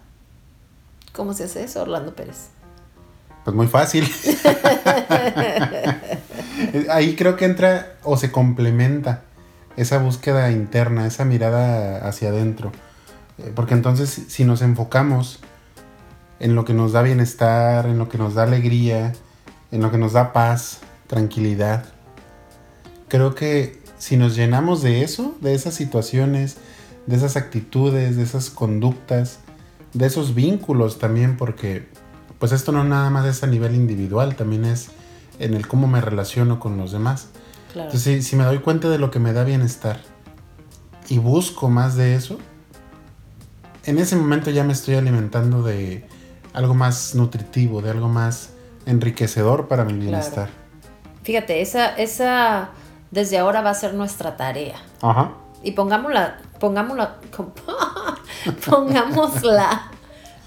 ¿Cómo 1.12 1.34
se 1.34 1.44
hace 1.44 1.64
eso, 1.64 1.82
Orlando 1.82 2.14
Pérez? 2.14 2.48
Pues 3.44 3.54
muy 3.54 3.66
fácil. 3.66 4.04
Ahí 6.90 7.14
creo 7.14 7.36
que 7.36 7.44
entra 7.44 7.96
o 8.02 8.16
se 8.16 8.32
complementa 8.32 9.22
esa 9.76 9.98
búsqueda 9.98 10.50
interna, 10.50 11.06
esa 11.06 11.24
mirada 11.24 12.06
hacia 12.06 12.30
adentro. 12.30 12.72
Eh, 13.38 13.52
porque 13.54 13.74
entonces 13.74 14.24
si 14.28 14.44
nos 14.44 14.62
enfocamos 14.62 15.40
en 16.38 16.54
lo 16.54 16.64
que 16.64 16.74
nos 16.74 16.92
da 16.92 17.02
bienestar, 17.02 17.86
en 17.86 17.98
lo 17.98 18.08
que 18.08 18.18
nos 18.18 18.34
da 18.34 18.44
alegría, 18.44 19.12
en 19.70 19.82
lo 19.82 19.90
que 19.90 19.98
nos 19.98 20.12
da 20.12 20.32
paz, 20.32 20.80
tranquilidad, 21.06 21.84
creo 23.08 23.34
que 23.34 23.80
si 23.98 24.16
nos 24.16 24.36
llenamos 24.36 24.82
de 24.82 25.02
eso, 25.02 25.36
de 25.40 25.54
esas 25.54 25.74
situaciones, 25.74 26.56
de 27.06 27.16
esas 27.16 27.36
actitudes, 27.36 28.16
de 28.16 28.22
esas 28.22 28.50
conductas, 28.50 29.38
de 29.92 30.06
esos 30.06 30.34
vínculos 30.34 30.98
también, 30.98 31.36
porque 31.36 31.88
pues 32.38 32.52
esto 32.52 32.72
no 32.72 32.84
nada 32.84 33.08
más 33.10 33.26
es 33.26 33.42
a 33.42 33.46
nivel 33.46 33.74
individual, 33.74 34.36
también 34.36 34.64
es 34.64 34.88
en 35.38 35.54
el 35.54 35.66
cómo 35.66 35.86
me 35.86 36.00
relaciono 36.00 36.60
con 36.60 36.76
los 36.76 36.92
demás. 36.92 37.28
Entonces, 37.74 38.26
si, 38.26 38.36
me 38.36 38.44
doy 38.44 38.58
cuenta 38.58 38.88
de 38.88 38.98
lo 38.98 39.10
que 39.10 39.18
me 39.18 39.32
da 39.32 39.44
bienestar 39.44 40.00
y 41.08 41.18
busco 41.18 41.68
más 41.68 41.96
de 41.96 42.14
eso, 42.14 42.38
en 43.84 43.98
ese 43.98 44.16
momento 44.16 44.50
ya 44.50 44.64
me 44.64 44.72
estoy 44.72 44.94
alimentando 44.94 45.62
de 45.62 46.08
algo 46.52 46.74
más 46.74 47.14
nutritivo, 47.14 47.82
de 47.82 47.90
algo 47.90 48.08
más 48.08 48.50
enriquecedor 48.86 49.68
para 49.68 49.84
mi 49.84 49.92
bienestar. 49.92 50.48
Fíjate, 51.22 51.60
esa, 51.60 51.94
esa 51.96 52.70
desde 53.10 53.38
ahora 53.38 53.60
va 53.60 53.70
a 53.70 53.74
ser 53.74 53.94
nuestra 53.94 54.36
tarea. 54.36 54.76
Ajá. 55.02 55.32
Y 55.62 55.72
pongámosla, 55.72 56.38
pongámosla, 56.58 57.16
pongámosla 58.68 59.90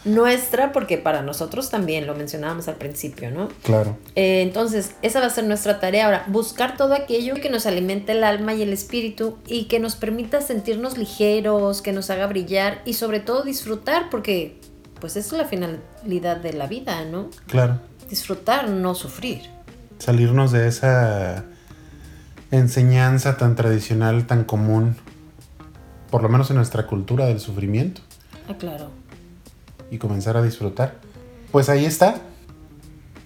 nuestra, 0.05 0.71
porque 0.71 0.97
para 0.97 1.21
nosotros 1.21 1.69
también 1.69 2.07
lo 2.07 2.15
mencionábamos 2.15 2.67
al 2.67 2.75
principio, 2.75 3.31
¿no? 3.31 3.49
Claro. 3.63 3.97
Eh, 4.15 4.41
entonces, 4.41 4.95
esa 5.01 5.19
va 5.19 5.27
a 5.27 5.29
ser 5.29 5.43
nuestra 5.43 5.79
tarea 5.79 6.05
ahora, 6.05 6.23
buscar 6.27 6.77
todo 6.77 6.93
aquello 6.93 7.35
que 7.35 7.49
nos 7.49 7.65
alimente 7.65 8.13
el 8.13 8.23
alma 8.23 8.53
y 8.53 8.61
el 8.61 8.71
espíritu 8.71 9.37
y 9.45 9.65
que 9.65 9.79
nos 9.79 9.95
permita 9.95 10.41
sentirnos 10.41 10.97
ligeros, 10.97 11.81
que 11.81 11.91
nos 11.91 12.09
haga 12.09 12.27
brillar 12.27 12.81
y 12.85 12.93
sobre 12.93 13.19
todo 13.19 13.43
disfrutar, 13.43 14.09
porque 14.09 14.59
pues 15.01 15.15
esa 15.15 15.35
es 15.35 15.41
la 15.41 15.47
finalidad 15.47 16.37
de 16.37 16.53
la 16.53 16.67
vida, 16.67 17.03
¿no? 17.05 17.29
Claro. 17.47 17.79
Disfrutar, 18.09 18.69
no 18.69 18.95
sufrir. 18.95 19.41
Salirnos 19.99 20.51
de 20.51 20.67
esa 20.67 21.45
enseñanza 22.51 23.37
tan 23.37 23.55
tradicional, 23.55 24.25
tan 24.27 24.45
común, 24.45 24.95
por 26.09 26.23
lo 26.23 26.29
menos 26.29 26.49
en 26.49 26.55
nuestra 26.55 26.87
cultura 26.87 27.25
del 27.25 27.39
sufrimiento. 27.39 28.01
Ah, 28.47 28.55
claro 28.57 28.89
y 29.91 29.97
comenzar 29.97 30.37
a 30.37 30.41
disfrutar. 30.41 30.95
Pues 31.51 31.69
ahí 31.69 31.85
está. 31.85 32.21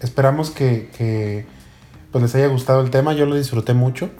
Esperamos 0.00 0.50
que, 0.50 1.46
pues 2.12 2.22
les 2.22 2.34
haya 2.34 2.46
gustado 2.48 2.82
el 2.82 2.90
tema. 2.90 3.12
Yo 3.12 3.26
lo 3.26 3.36
disfruté 3.36 3.74
mucho. 3.74 4.10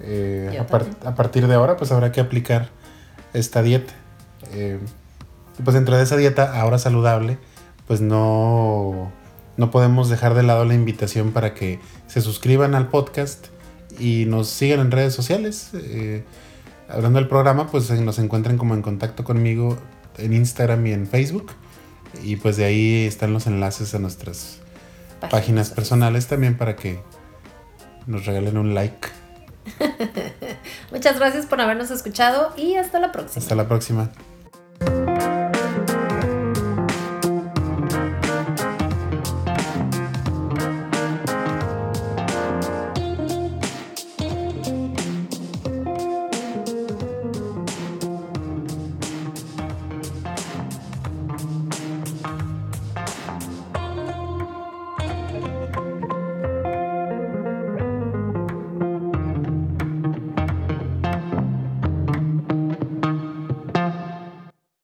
Eh, 0.00 0.58
a, 0.58 1.14
partir 1.14 1.46
de 1.46 1.54
ahora, 1.54 1.76
pues 1.76 1.92
habrá 1.92 2.12
que 2.12 2.20
aplicar 2.20 2.70
esta 3.32 3.62
dieta. 3.62 3.92
Eh, 4.52 4.78
pues 5.62 5.74
dentro 5.74 5.96
de 5.96 6.02
esa 6.02 6.16
dieta, 6.16 6.60
ahora 6.60 6.78
saludable, 6.78 7.38
pues 7.86 8.00
no, 8.00 9.12
no 9.56 9.70
podemos 9.70 10.08
dejar 10.08 10.34
de 10.34 10.42
lado 10.42 10.64
la 10.64 10.74
invitación 10.74 11.30
para 11.32 11.54
que 11.54 11.78
se 12.06 12.20
suscriban 12.20 12.74
al 12.74 12.88
podcast 12.88 13.46
y 13.98 14.24
nos 14.26 14.48
sigan 14.48 14.80
en 14.80 14.90
redes 14.90 15.14
sociales. 15.14 15.70
Eh, 15.74 16.24
hablando 16.88 17.18
del 17.18 17.28
programa, 17.28 17.68
pues 17.68 17.90
nos 17.90 18.18
encuentren 18.18 18.56
como 18.56 18.74
en 18.74 18.82
contacto 18.82 19.24
conmigo 19.24 19.78
en 20.18 20.32
Instagram 20.32 20.86
y 20.86 20.92
en 20.92 21.06
Facebook. 21.06 21.52
Y 22.22 22.36
pues 22.36 22.56
de 22.56 22.64
ahí 22.64 23.06
están 23.06 23.32
los 23.32 23.46
enlaces 23.46 23.94
a 23.94 23.98
nuestras 23.98 24.58
páginas, 25.30 25.70
personales 25.70 26.26
también 26.26 26.56
para 26.56 26.76
que 26.76 27.00
nos 28.06 28.26
regalen 28.26 28.56
un 28.58 28.74
like. 28.74 29.08
Muchas 30.90 31.18
gracias 31.18 31.46
por 31.46 31.60
habernos 31.60 31.90
escuchado 31.90 32.52
y 32.56 32.74
hasta 32.74 32.98
la 32.98 33.12
próxima. 33.12 33.42
Hasta 33.42 33.54
la 33.54 33.68
próxima. 33.68 34.10